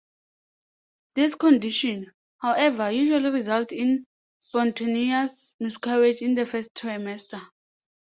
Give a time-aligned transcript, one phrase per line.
[1.13, 4.07] This condition, however, usually results in
[4.39, 7.39] spontaneous miscarriage in the first trimester.